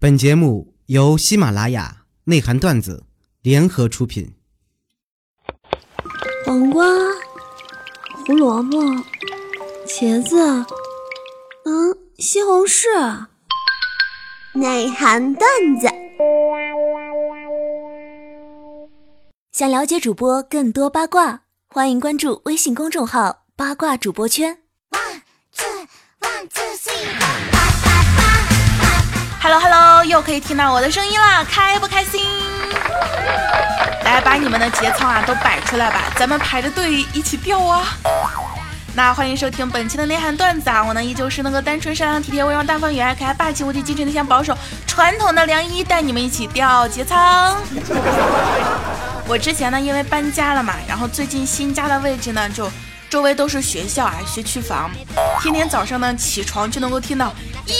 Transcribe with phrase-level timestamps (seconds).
[0.00, 3.04] 本节目由喜马拉雅内涵段子
[3.42, 4.32] 联合出品。
[6.46, 6.86] 黄瓜、
[8.24, 8.78] 胡萝卜、
[9.88, 10.36] 茄子，
[11.64, 13.26] 嗯，西红柿。
[14.54, 15.50] 内涵段
[15.80, 15.88] 子。
[19.50, 24.58] 想了解主播更多八卦，欢迎关注微信公众号“八卦主播圈”。
[29.50, 32.20] Hello Hello，又可以听到我的声音了，开不开心？
[34.04, 37.82] 来，把你们的节操啊都摆出来吧，咱们排着队一起掉啊！
[38.92, 44.54] 那欢迎收听本期的内涵段子啊，我呢依旧是那个单纯善良体贴温柔大方有爱可爱霸气无敌精神内向保守
[44.86, 47.16] 传统的梁一，带你们一起掉节操。
[49.26, 52.70] 我之前呢因为搬家了嘛，然后最近新家的位置呢就
[53.08, 54.90] 周围都是学校啊学区房，
[55.40, 57.32] 天天早上呢起床就能够听到
[57.64, 57.72] 一。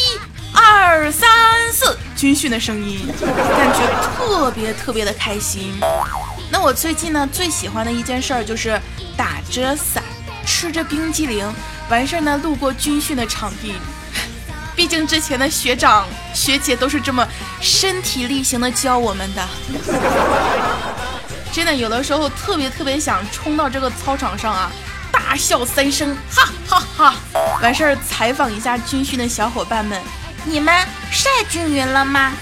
[0.55, 1.29] 二三
[1.73, 3.81] 四，军训的声音，感觉
[4.17, 5.75] 特别特别的开心。
[6.51, 8.81] 那我最近呢，最喜欢的一件事儿就是
[9.17, 10.03] 打着伞，
[10.45, 11.47] 吃着冰激凌，
[11.89, 13.75] 完事儿呢路过军训的场地。
[14.75, 17.27] 毕竟之前的学长学姐都是这么
[17.61, 19.49] 身体力行的教我们的。
[21.53, 24.71] 真的，有的时候特别特别想冲到这个操场上啊，
[25.11, 27.15] 大笑三声，哈哈哈！
[27.61, 30.01] 完事儿采访一下军训的小伙伴们。
[30.49, 30.75] 你们
[31.11, 32.33] 晒均匀了吗？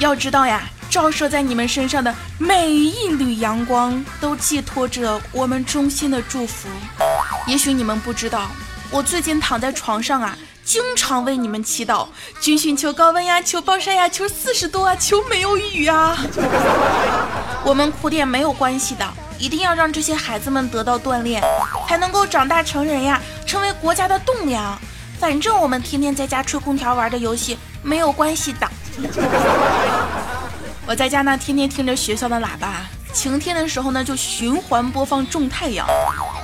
[0.00, 6.68] 要知道呀，照射在你们身上的每一缕阳光，都寄托着我们衷心的祝福。
[7.46, 8.50] 也许你们不知道，
[8.90, 10.36] 我最近躺在床上啊。
[10.64, 12.06] 经常为你们祈祷，
[12.40, 16.16] 军训求高温呀，求暴晒呀，求四十度啊，求没有雨啊。
[17.64, 19.04] 我们苦点没有关系的，
[19.38, 21.42] 一定要让这些孩子们得到锻炼，
[21.88, 24.78] 才能够长大成人呀，成为国家的栋梁。
[25.18, 28.70] 反正我们天天在家吹空调玩的游戏没有关系的。
[30.86, 35.86] 我在家呢，天天听着学校的喇叭，晴天的时候呢就循环播放种太阳，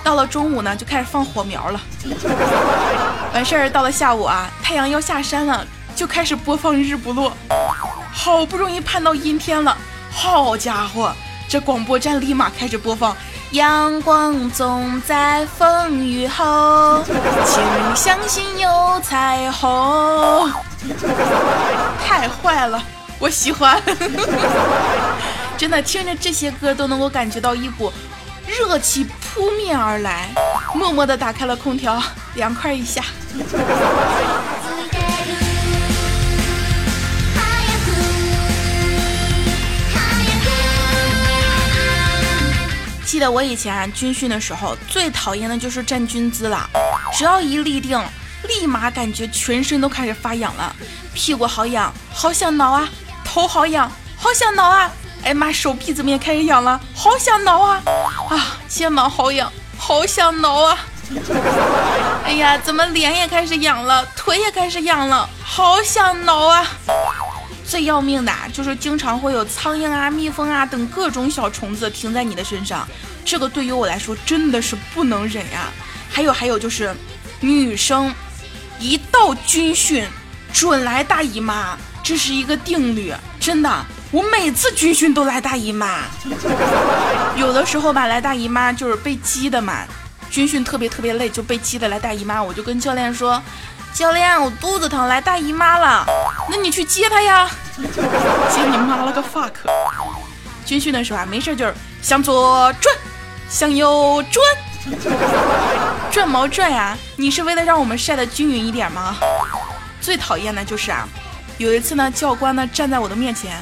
[0.04, 1.80] 到了中午呢就开始放火苗了。
[3.32, 7.32] 完事儿到了下午啊，太阳要下山了，就开始播放日不落。
[8.12, 9.76] 好不容易盼到阴天了，
[10.10, 11.12] 好家伙，
[11.48, 13.12] 这广播站立马开始播放
[13.52, 16.44] 《阳光总在风雨后》，
[17.44, 20.50] 请相信有彩虹。
[22.04, 22.82] 太坏了，
[23.18, 23.80] 我喜欢。
[25.58, 27.90] 真的听着这些歌都能够感觉到一股
[28.46, 30.28] 热气扑面而来，
[30.74, 32.00] 默默的打开了空调，
[32.34, 33.02] 凉快一下。
[43.04, 46.68] 记得我以前军训的时候，最讨厌的就是站军姿了。
[47.14, 47.98] 只要一立定，
[48.46, 50.76] 立马感觉全身都开始发痒了，
[51.14, 52.86] 屁股好痒，好想挠啊；
[53.24, 54.90] 头好痒，好想挠啊；
[55.26, 57.82] 哎妈，手臂怎么也开始痒了，好想挠啊！
[58.30, 60.78] 啊，肩膀好痒，好想挠啊！
[62.24, 66.64] 哎呀，怎么脸也开始痒了，腿也开始痒了，好想挠啊！
[67.66, 72.86] 最要命的就是经常会有苍蝇啊、蜜蜂啊等各种小虫子停在你的身上，
[73.24, 75.72] 这个对于我来说真的是不能忍呀。
[76.08, 76.94] 还有还有就是，
[77.40, 78.14] 女生
[78.78, 80.06] 一到军训
[80.58, 83.70] 准来大姨妈，这是一个定律，真的，
[84.10, 85.98] 我每次军训都来大姨妈。
[87.36, 89.80] 有的时候吧，来大姨妈就是被激的嘛。
[90.30, 93.40] 军训特别特别累，就被激的来大姨妈，我就跟教练说
[93.92, 96.06] ：“教练，我肚子疼，来大姨妈了。”
[96.48, 97.50] 那你去接她呀？
[97.76, 99.52] 接你妈了个 fuck！
[100.64, 102.96] 军训的时候啊，没事就是向左转，
[103.50, 104.42] 向右转，
[106.10, 106.96] 转毛转呀？
[107.16, 109.16] 你是为了让我们晒得均匀一点吗？
[110.06, 111.08] 最讨厌的就是啊，
[111.58, 113.60] 有一次呢，教官呢站在我的面前，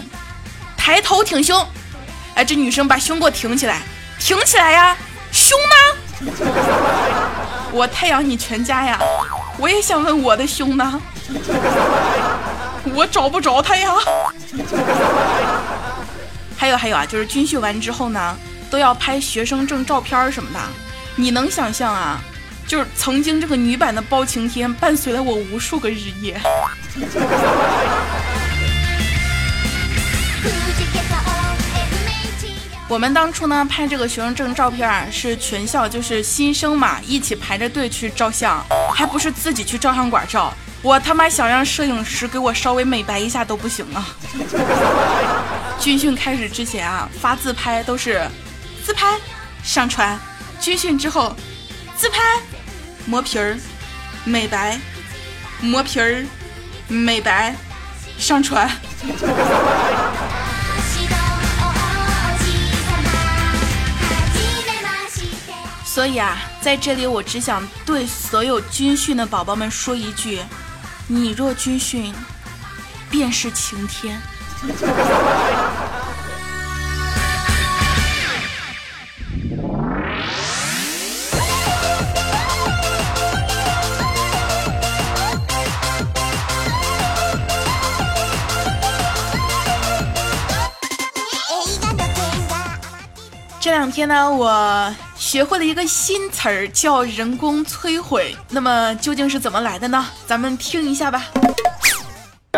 [0.77, 1.67] 抬头挺胸，
[2.35, 3.81] 哎，这女生把胸给我挺起来，
[4.19, 4.95] 挺起来呀，
[5.33, 6.33] 胸呢？
[7.73, 9.01] 我太阳你全家呀！
[9.57, 11.01] 我也想问我的胸呢，
[12.93, 13.95] 我找不着他呀。
[16.59, 18.37] 还有还有啊，就是军训完之后呢，
[18.71, 20.61] 都要拍学生证照片什么的。
[21.17, 22.21] 你能想象啊？
[22.75, 26.37] 就是曾经这个女版的包青天，伴随了我无数个日夜。
[32.89, 38.61] 我们当初呢拍这个学生证照片啊，是全校就是新生嘛，一起排着队去照相，
[38.93, 40.53] 还不是自己去照相馆照。
[40.83, 44.05] 我他妈想让摄影师给我稍微美白一下都不行啊！
[45.79, 48.29] 军训开始之前啊，发自拍都是
[48.85, 49.17] 自拍，
[49.63, 50.19] 上传。
[50.61, 51.37] 军训之后，
[51.97, 52.19] 自拍，
[53.07, 53.59] 磨皮儿，
[54.25, 54.79] 美白，
[55.61, 56.25] 磨皮儿，
[56.89, 57.55] 美白，
[58.19, 58.71] 上传。
[65.85, 70.41] 所以啊，在这里我只想对所有军训的宝宝们说一句：
[71.07, 72.13] 你若军训，
[73.11, 74.21] 便是晴天。
[93.65, 98.37] 这两天呢，我学会了一个新词儿，叫人工摧毁。
[98.51, 100.05] 那么究竟是怎么来的呢？
[100.27, 101.25] 咱们听一下吧。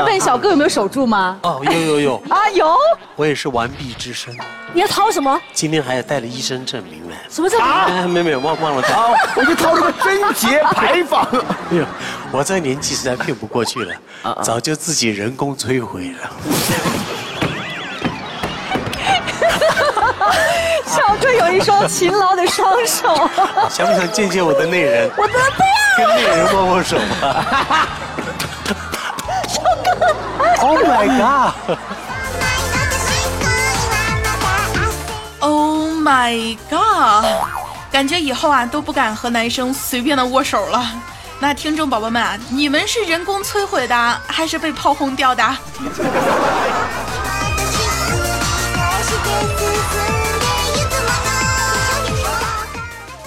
[0.04, 1.38] 问小哥有没有守住吗？
[1.44, 2.76] 哦，有有有 啊，有。
[3.14, 4.36] 我也是完璧之身。
[4.74, 5.40] 你要掏什么？
[5.52, 7.14] 今天还带了医生证明呢。
[7.30, 7.70] 什么证明？
[7.70, 8.88] 哎，没没忘忘了带。
[9.36, 11.22] 我就掏了个贞洁牌坊。
[11.70, 11.86] 哎呦，
[12.32, 13.94] 我这年纪实在骗不过去了，
[14.42, 16.30] 早就自己人工摧毁了。
[20.96, 23.14] 小哥有一双勤劳的双手，
[23.68, 25.10] 想不想见见我的内人？
[25.16, 25.62] 我的不
[26.00, 27.86] 要，跟内人握握手吧。
[30.60, 31.78] Oh my god!
[35.40, 37.26] Oh my god!
[37.92, 40.84] 感觉以后啊都不敢和男生随便的握手了。
[41.38, 45.44] 那听众宝宝们啊，你们是人工摧毁的，还是被炮轰掉的？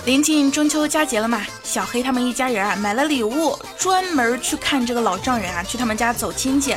[0.09, 6.75] 临近中秋佳节了嘛，小黑他们一家人啊买了礼物，专门去看这个老丈人啊，去他们家走亲戚。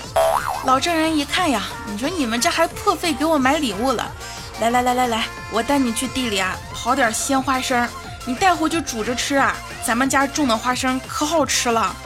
[0.67, 4.07] 老丈人一看呀，你说你们这还破费给我买礼物了？
[4.61, 7.89] 来来来来来，我带你去地里啊刨点鲜花生，
[8.27, 9.57] 你带回去煮着吃啊。
[9.83, 11.97] 咱们家种的花生可好吃了。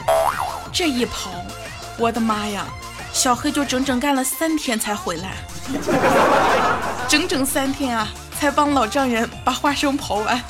[0.71, 1.27] 这一刨，
[1.97, 2.65] 我的妈呀，
[3.11, 5.35] 小黑就整整干了三天才回来，
[7.05, 8.07] 整整三天啊，
[8.39, 10.41] 才帮老丈人把花生刨完。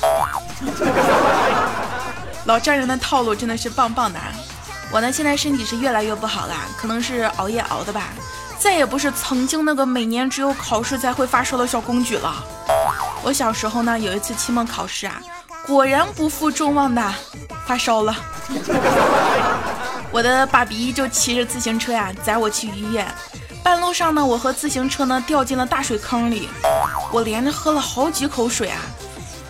[2.44, 4.18] 老丈人的套路真的是棒棒的。
[4.90, 8.08] 我呢，现在身体是越来越不好啦，可能是熬夜熬的吧，
[8.58, 12.34] 再也不是曾经那个每年只有考试才会发烧的小公举了。
[13.22, 15.20] 我小时候呢，有一次期末考试啊，
[15.66, 17.02] 果然不负众望的
[17.66, 18.16] 发烧了。
[20.10, 23.06] 我的爸比就骑着自行车呀，载我去医院。
[23.62, 26.48] 半路上呢，我和自行车呢掉进了大水坑里，
[27.10, 28.80] 我连着喝了好几口水啊。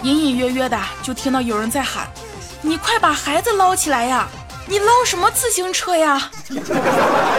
[0.02, 2.08] 隐隐约约的就听到有人在喊
[2.62, 4.28] ：“你快把孩子捞起来呀！
[4.66, 6.30] 你捞什么自行车呀？”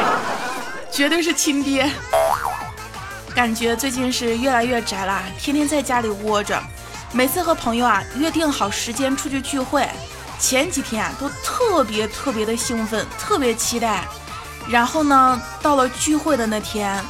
[0.92, 1.89] 绝对是亲爹。
[3.33, 6.62] 感觉最近是越来越宅了，天天在家里窝着。
[7.13, 9.88] 每次和朋友啊约定好时间出去聚会，
[10.38, 14.04] 前几天啊都特别特别的兴奋，特别期待。
[14.68, 17.01] 然后呢，到了聚会的那天，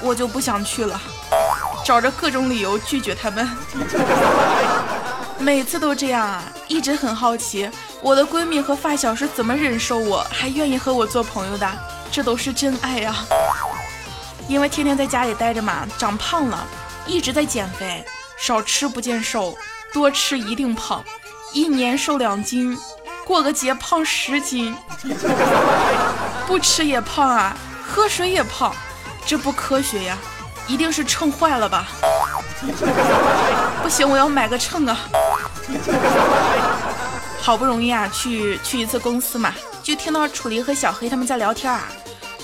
[0.00, 0.98] 我就不想去了，
[1.84, 3.48] 找着各种理由拒绝他们。
[5.38, 7.70] 每次都这样啊，一直很好奇，
[8.00, 11.70] 我的闺蜜和发小是怎么忍受我，还愿意和我做朋友的？
[12.10, 13.14] 这都是真爱呀！
[14.48, 16.66] 因为天天在家里待着嘛，长胖了，
[17.06, 18.02] 一直在减肥，
[18.38, 19.54] 少吃不见瘦，
[19.92, 21.04] 多吃一定胖，
[21.52, 22.78] 一年瘦两斤，
[23.26, 24.74] 过个节胖十斤，
[26.46, 27.54] 不吃也胖啊，
[27.86, 28.74] 喝水也胖，
[29.26, 30.16] 这不科学呀！
[30.66, 31.88] 一定是秤坏了吧？
[33.82, 34.98] 不行，我要买个秤啊！
[37.40, 39.52] 好不容易啊，去去一次公司嘛，
[39.82, 41.88] 就听到楚离和小黑他们在聊天啊。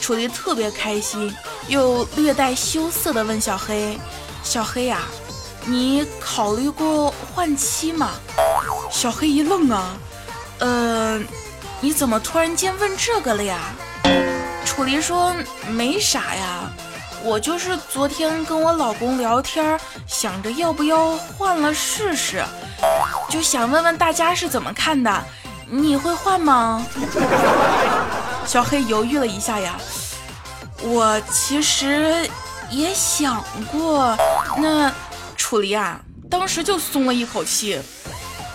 [0.01, 1.35] 楚离特别开心，
[1.69, 3.99] 又略带羞涩的问小黑
[4.43, 4.99] ：“小黑呀，
[5.65, 8.11] 你考虑过换妻吗？”
[8.91, 9.97] 小黑一愣啊，
[10.59, 11.21] 呃，
[11.81, 13.59] 你怎么突然间问这个了呀？
[14.65, 15.35] 楚离说
[15.69, 16.71] ：“没啥呀，
[17.23, 22.43] 我就是昨天跟我老公聊天，想着要不要换了试试，
[23.29, 25.25] 就想问问大家是怎么看的。
[25.69, 26.85] 你会换吗？”
[28.47, 29.77] 小黑犹豫了一下呀，
[30.83, 32.29] 我其实
[32.71, 34.17] 也想过。
[34.57, 34.91] 那
[35.37, 37.81] 楚离啊，当时就松了一口气。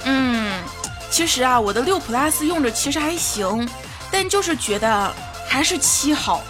[0.03, 0.51] 嗯，
[1.10, 3.69] 其实啊，我的六 plus 用着其实还行，
[4.12, 5.13] 但就是觉得
[5.48, 6.41] 还是七好。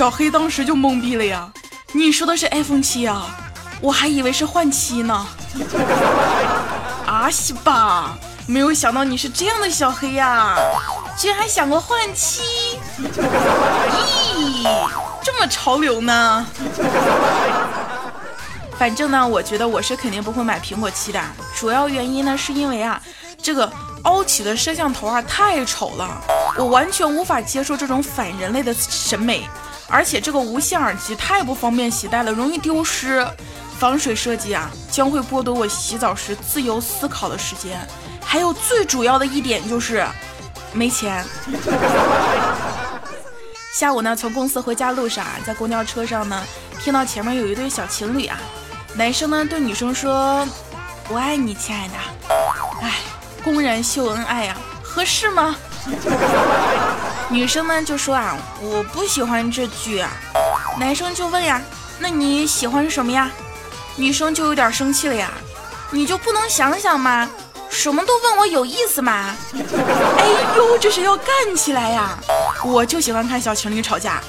[0.00, 1.46] 小黑当时就懵逼了呀，
[1.92, 3.26] 你说的是 iPhone 七啊？
[3.82, 5.26] 我还以为是换七呢。
[7.04, 8.16] 阿西吧，
[8.46, 10.56] 没有想到你是这样的小黑呀。
[11.18, 12.78] 居然还想过换妻？
[12.98, 14.88] 咦，
[15.22, 16.46] 这么潮流呢？
[18.78, 21.20] 反正呢，我觉得我是肯定不会买苹果七的。
[21.54, 22.98] 主要原因呢，是因为啊，
[23.42, 23.70] 这个
[24.04, 26.08] 凹起的摄像头啊太丑了，
[26.56, 29.46] 我完全无法接受这种反人类的审美。
[29.90, 33.26] 而且这个无线耳机太不方便携带了，容易丢失。
[33.78, 37.80] 防水设计啊，将会剥夺我洗澡时自由思考的时间。
[38.22, 40.06] 还有最主要的一点就是
[40.74, 41.24] 没钱。
[43.72, 46.42] 下午呢，从公司回家路上啊，在公交车上呢，
[46.78, 48.36] 听到前面有一对小情侣啊。
[48.94, 50.46] 男生呢对女生说
[51.08, 51.94] ：“我爱你，亲爱的。”
[52.82, 52.98] 哎，
[53.42, 55.56] 公然秀恩爱呀，合适吗？
[57.30, 60.10] 女生呢就说啊：“我不喜欢这句啊。”
[60.78, 61.62] 男生就问呀
[61.98, 63.30] ：“那你喜欢什么呀？”
[63.96, 65.30] 女生就有点生气了呀
[65.90, 67.28] ：“你就不能想想吗？
[67.70, 72.18] 什么都问我有意思吗？” 哎呦，这是要干起来呀！
[72.64, 74.20] 我就喜欢看小情侣吵架。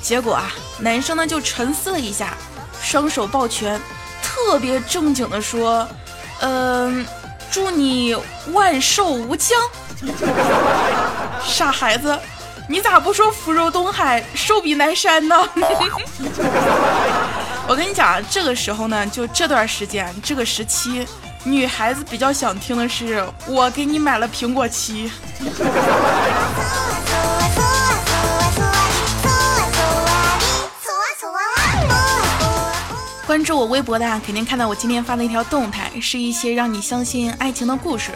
[0.00, 2.32] 结果啊，男生呢就沉思了一下，
[2.80, 3.78] 双手抱拳。
[4.22, 5.86] 特别正经的说，
[6.40, 7.04] 嗯，
[7.50, 8.16] 祝你
[8.52, 9.58] 万寿无疆。
[11.44, 12.16] 傻孩子，
[12.70, 15.34] 你咋不说福如东海，寿比南山呢？
[17.66, 21.08] 我跟你讲，这个时候呢，就这段时间，这个时期，
[21.44, 25.10] 女孩子比较想听的是，我给你买了苹果七。
[33.26, 38.10] 关注我微博的肯定看到我今天发的一条动态，是一些让你相信爱情的故事。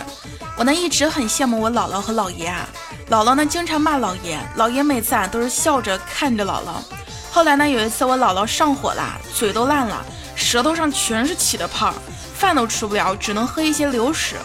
[0.57, 2.69] 我呢一直很羡慕我姥姥和姥爷啊，
[3.13, 6.83] 姥姥呢经常骂姥爷，姥爷每次啊都是笑着看着姥姥。
[7.31, 9.05] 后来呢有一次我姥姥上火了，
[9.35, 10.03] 嘴都烂了，
[10.35, 11.93] 舌头上全是起的泡，
[12.35, 14.37] 饭都吃不了，只能喝一些流食。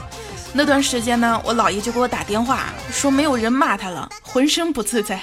[0.51, 5.17] 那段时间呢，我姥爷就给我打电话说没有人骂他了，浑身不自在。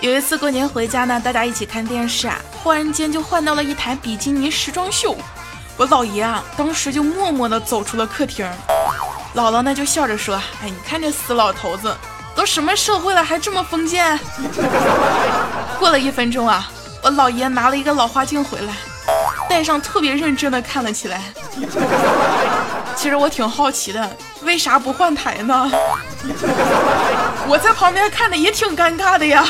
[0.00, 5.14] 有一次过年回家呢，大家一起看电视啊，忽然间就换到了一台比基尼时装秀。
[5.76, 8.50] 我姥爷啊，当时就默默地走出了客厅。
[9.34, 11.94] 姥姥呢就笑着说：“哎，你看这死老头子，
[12.44, 14.18] 什么社会了还这么封建。
[15.78, 16.70] ”过了一分钟啊，
[17.02, 18.72] 我姥爷拿了一个老花镜回来，
[19.48, 21.20] 戴上特别认真的看了起来。
[22.96, 25.70] 其实我挺好奇的，为啥不换台呢？
[27.46, 29.44] 我在旁边看的也挺尴尬的呀。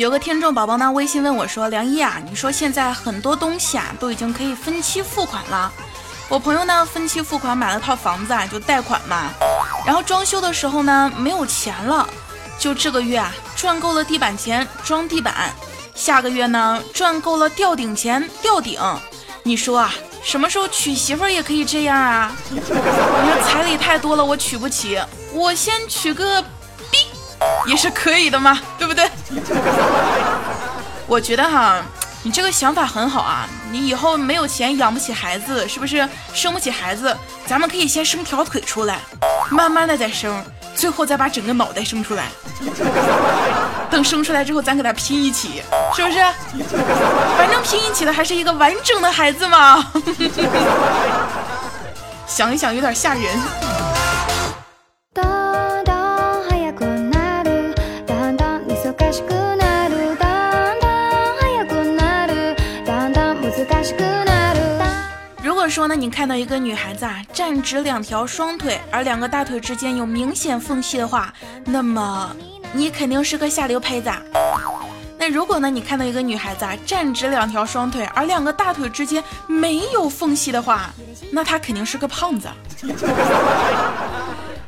[0.00, 5.70] 有个听众宝宝呢，微信问我说：“梁一啊，你说现在很多东西啊都已经可以分期付款了。
[6.26, 9.30] 我朋友呢分期付款买了套房子啊，就贷款嘛，
[9.84, 12.08] 然后装修的时候呢没有钱了。”
[12.58, 15.54] 就这个月啊，赚够了地板钱装地板，
[15.94, 18.80] 下个月呢赚够了吊顶钱吊顶。
[19.42, 19.92] 你说啊，
[20.22, 22.34] 什么时候娶媳妇也可以这样啊？
[22.48, 24.98] 你说彩礼太多了，我娶不起，
[25.34, 26.42] 我先娶个
[27.66, 29.08] 也是可以的嘛，对不对？
[31.06, 31.82] 我觉得哈，
[32.22, 33.48] 你这个想法很好啊。
[33.72, 37.16] 你以后没有钱养不起孩子，是不是生不起孩子？
[37.46, 38.98] 咱们可以先生条腿出来，
[39.50, 40.42] 慢慢的再生。
[40.74, 42.28] 最后再把整个脑袋生出来，
[43.90, 45.62] 等生出来之后，咱给他拼一起，
[45.94, 46.18] 是不是？
[47.36, 49.84] 反正拼一起的还是一个完整的孩子嘛。
[52.26, 53.24] 想一想，有点吓人。
[65.80, 71.32] 说呢，你看到一个女孩子啊，站直两条双腿，而两个大腿之间有明显缝隙的话，
[71.64, 72.36] 那么
[72.74, 74.12] 你肯定是个下流胚子。
[75.18, 80.90] 那如果呢，你看到一个女孩子啊，站直两条双腿，而两个大腿之间没有缝隙的话，
[81.32, 82.46] 那她肯定是个胖子。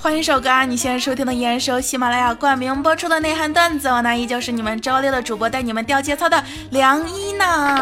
[0.02, 0.64] 欢迎首歌啊！
[0.64, 7.78] 你现在收听的依然是由喜马拉雅冠名播出的内涵段子，我呢依旧是你们周六的主播，带你们掉节操的梁一呢。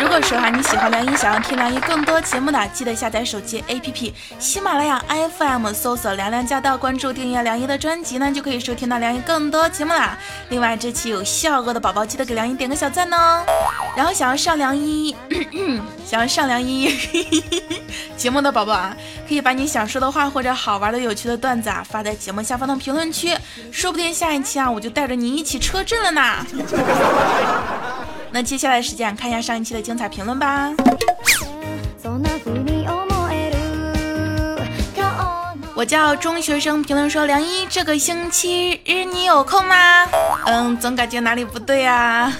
[0.00, 4.98] 如果说哈你喜欢梁一，想要听梁一更多节目的，记得下载手机 APP 喜马拉雅
[5.36, 10.16] FM，搜索凉凉驾到，关注订阅梁一的专辑呢，就可以收听到梁一更多节目啦。
[10.48, 13.44] 另外这期有笑过的宝宝，记得给梁一点个小赞哦。
[13.94, 15.14] 然后想要上梁一，
[16.06, 16.96] 想要上梁一
[18.16, 18.96] 节目的宝宝啊，
[19.28, 20.77] 可以把你想说的话或者好。
[20.78, 23.36] 玩的有趣的段子啊，发在节目下方的评论区，
[23.70, 26.46] 说不定下一期啊，我就带着你一起车震了呢。
[28.30, 30.72] 那接下来时间看一下上一期的精彩评论吧。
[35.88, 40.06] 叫中学生，评论说梁一这个星期日你有空吗？
[40.44, 42.30] 嗯，总感觉哪里不对啊。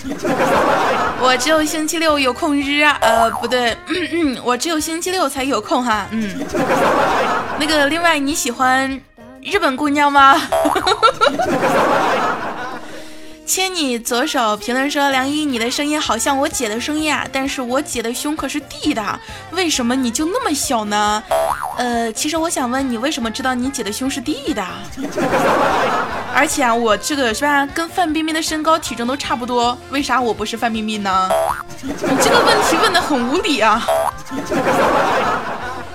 [1.19, 3.75] 我只有星期六有空日啊，呃，不对，
[4.45, 6.07] 我只有星期六才有空哈。
[6.11, 6.39] 嗯，
[7.59, 9.01] 那个，另外你喜欢
[9.43, 10.39] 日本姑娘吗？
[13.47, 19.19] 牵你左手，评论说梁一，你的声音好像我姐的声音啊，但是我姐的胸可是 D 的，
[19.53, 21.23] 为什么你就那么小呢？
[21.79, 24.67] 呃，其实我想问你，为什么知道你姐的胸是 D 的？
[26.35, 31.31] 而且啊，我这个是吧，跟范冰冰的身高体重都差不多，为啥我不是范冰冰呢？
[31.81, 33.81] 你这个问题问的很无理啊！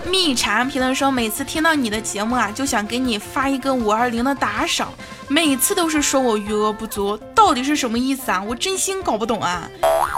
[0.05, 4.87] 蜜茶评论说，每次听到你的节目啊，就想给你发一个五二零的打赏，
[5.27, 8.44] 每次都是说我余额不足，到底是什么意思啊？
[8.48, 9.68] 我真心搞不懂啊。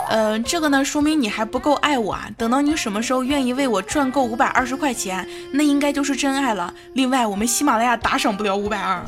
[0.09, 2.27] 呃，这个呢，说明你还不够爱我啊。
[2.37, 6.73] 等到你什么时候愿意为我赚够五百二十块钱，那应该就是真爱了。
[6.93, 9.01] 另外，我们喜马拉雅打赏不了五百二，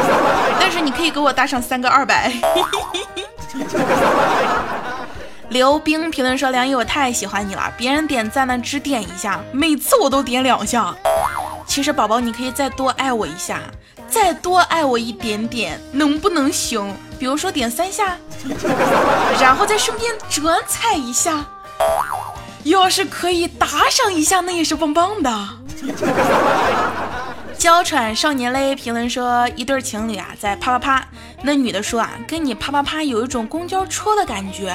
[0.60, 2.32] 但是你可以给我打赏三个二百。
[5.50, 10.92] 刘冰评论说：“梁毅，我太喜欢你了，别人点赞呢只点一下，每次我都点两下。
[11.66, 13.60] 其实宝宝，你可以再多爱我一下，
[14.16, 16.90] 再多爱我一点点，能不能行？
[17.18, 18.16] 比如说点三下，
[19.38, 21.44] 然后在顺便转踩一下，
[22.64, 25.30] 要是可以打赏一下，那也是棒棒的。”
[27.58, 31.06] 娇喘少年嘞评论说，一对情侣啊在啪啪啪，
[31.42, 34.74] 那女的说啊，跟你啪啪啪有一种公交车的感觉。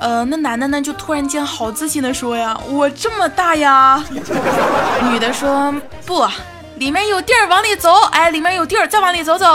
[0.00, 4.04] 呃，那男的呢就突然间好自信的说呀，我这么大呀。
[5.10, 6.26] 女的说不，
[6.78, 7.92] 里面有地儿，往里走。
[8.12, 9.46] 哎，里面有地儿，再往里走走。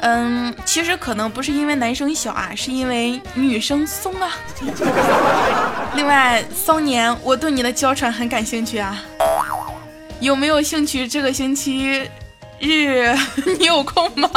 [0.00, 4.30] 嗯，其实可能不是因为男生小啊，是因为女生松啊。
[5.94, 9.02] 另外，骚年，我对你的娇喘很感兴趣啊。
[10.20, 11.06] 有没有兴趣？
[11.06, 12.08] 这个星期
[12.58, 13.14] 日
[13.58, 14.28] 你有空吗？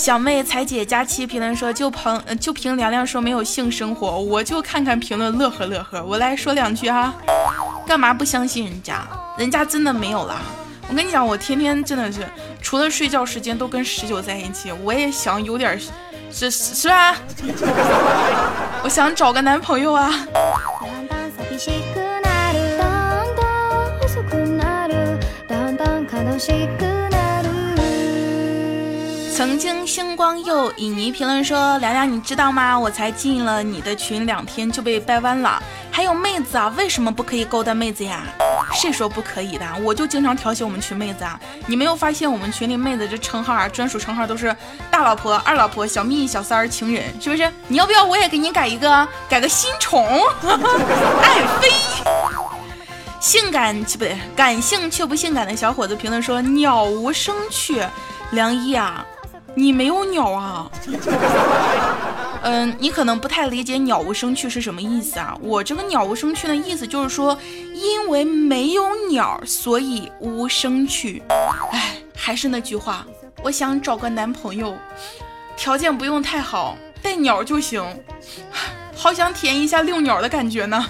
[0.00, 6.02] 小妹彩姐佳期评论说，就凭就凭凉凉说没有性生活，我就看看评论乐呵乐呵。
[6.02, 7.12] 我来说两句哈，
[7.86, 9.06] 干嘛不相信人家？
[9.36, 10.36] 人家真的没有啦。
[10.88, 12.26] 我跟你讲，我天天真的是
[12.62, 14.72] 除了睡觉时间都跟十九在一起。
[14.82, 15.78] 我也想有点，
[16.32, 17.14] 是是吧？
[18.82, 20.14] 我想找个男朋友啊。
[29.40, 32.78] 曾经星光又以尼评论说：“凉凉，你知道吗？
[32.78, 35.62] 我才进了你的群两天就被掰弯了。
[35.90, 38.22] 还有妹子啊，为什么不可以勾搭妹子呀？
[38.74, 39.64] 谁说不可以的？
[39.82, 41.40] 我就经常调戏我们群妹子啊！
[41.64, 44.54] 你没有发现我们群里妹子这称号啊，专属称号都是
[44.90, 47.50] 大老婆、二老婆、小蜜、小三儿、情人，是不是？
[47.66, 50.06] 你要不要我也给你改一个，改个新宠？
[51.22, 51.70] 爱妃。
[53.18, 57.82] 性感 不对，感性却不性感的小伙子评论说：鸟无声趣，
[58.32, 59.02] 凉一啊。”
[59.60, 60.70] 你没有鸟啊？
[62.42, 65.36] 嗯，你可能不太理解“鸟无声趣”是什么意思啊？
[65.42, 67.38] 我这个“鸟无声趣”的意思就是说，
[67.74, 71.22] 因为没有鸟，所以无声趣。
[71.72, 73.04] 哎，还是那句话，
[73.42, 74.74] 我想找个男朋友，
[75.58, 77.84] 条件不用太好，带鸟就行。
[78.96, 80.86] 好想体验一下遛鸟的感觉呢。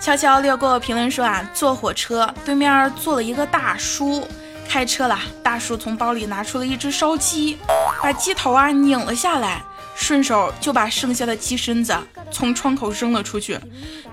[0.00, 4.26] 悄悄掠过评论说啊，坐火车对面坐了一个大叔。
[4.72, 7.58] 开车了，大叔从包里拿出了一只烧鸡，
[8.02, 9.62] 把鸡头啊拧了下来，
[9.94, 11.94] 顺手就把剩下的鸡身子
[12.30, 13.60] 从窗口扔了出去，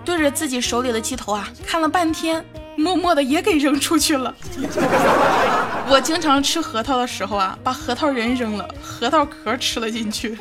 [0.03, 2.45] 对着自己手里的鸡头啊看了半天，
[2.75, 4.35] 默默的也给扔出去了。
[5.87, 10.37] 我经常吃核桃的时候啊，把核桃仁扔了，核桃壳吃了进去。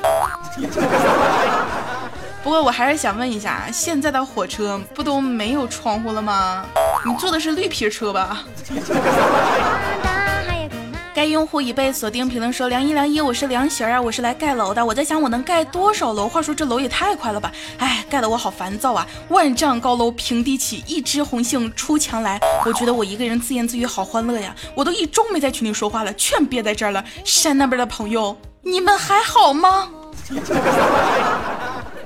[2.48, 6.64] 不过我还是想问一下，现在的火车不都没有窗户了吗？
[7.04, 8.42] 你坐的是绿皮车吧？
[11.14, 12.26] 该用户已被锁定。
[12.26, 14.82] 评论说：“梁一，梁一，我是梁贤啊，我是来盖楼的。
[14.82, 16.26] 我在想，我能盖多少楼？
[16.26, 17.52] 话说这楼也太快了吧！
[17.76, 19.06] 哎，盖的我好烦躁啊！
[19.28, 22.40] 万丈高楼平地起，一枝红杏出墙来。
[22.64, 24.56] 我觉得我一个人自言自语好欢乐呀！
[24.74, 27.04] 我都一周没在群里说话了，全憋在这儿了。
[27.26, 29.90] 山那边的朋友，你们还好吗？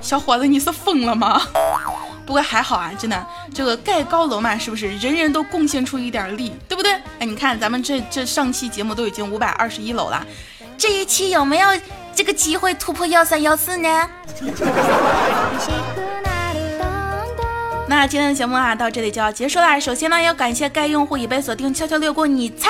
[0.03, 1.41] 小伙子，你是疯了吗？”
[2.25, 6.93] 不过还好啊，真的，这个盖高楼嘛，是不是人人都贡献出一点力，对不对？
[7.19, 10.25] 哎，你看咱们这这上期节目都已经五百二十一楼了，
[10.77, 11.69] 这一期有没有
[12.15, 14.09] 这个机会突破幺三幺四呢？
[17.85, 19.77] 那今天的节目啊，到这里就要结束啦。
[19.79, 22.69] 首先呢，要感谢该用户已被锁定，悄悄略过，你猜，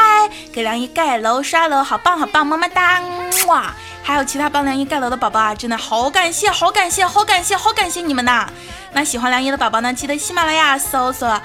[0.51, 2.99] 给梁一盖楼刷楼，好棒好棒，么么哒，
[3.47, 3.73] 哇！
[4.01, 8.47] 还有其他帮梁一盖楼的宝宝啊，真的好感谢，好感谢，好感谢，好感谢你们呐！
[8.91, 11.39] 那喜欢梁一的宝宝呢，记得喜马拉雅搜索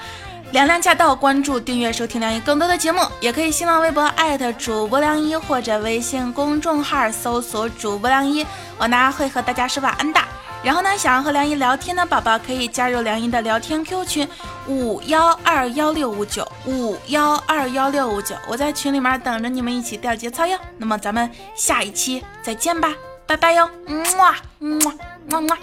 [0.51, 8.45] 凉凉驾到，关注、订阅、收听梁一更多的节目，也可以新浪微博艾特主播梁一或者微信公众号搜索主播梁一，
[8.77, 10.19] 我呢会和大家说晚安的。
[10.63, 14.27] 然后呢，想要和梁姨聊天的宝宝可以加入梁姨的聊天 Q 群
[14.67, 20.59] 五幺二幺六五九五幺二幺六五九，我在群里面等着你们一起掉节操哟。
[20.77, 22.93] 那么咱们下一期再见吧，
[23.25, 24.93] 拜拜哟，么么
[25.29, 25.57] 么么么。